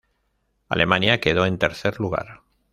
Alemania 0.67 1.19
quedó 1.19 1.45
en 1.45 1.59
tercer 1.59 1.99
lugar. 1.99 2.41